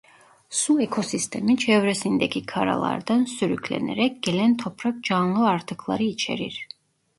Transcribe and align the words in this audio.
Su 0.49 0.79
ekosistemi 0.81 1.57
çevresindeki 1.57 2.45
karalardan 2.45 3.25
sürüklenerek 3.25 4.23
gelen 4.23 4.57
toprak 4.57 5.03
canlı 5.03 5.47
artıkları 5.47 6.03
içerir. 6.03 6.67